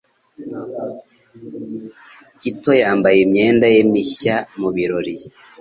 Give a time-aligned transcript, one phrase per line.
[2.39, 5.15] tito yambaye imyenda ye mishya mu birori.